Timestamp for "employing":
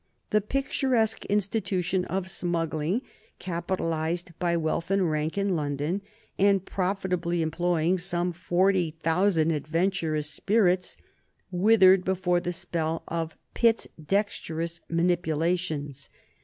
7.43-7.99